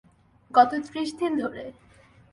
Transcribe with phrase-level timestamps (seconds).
[0.51, 1.63] গত ত্রিশ দিন ধরে।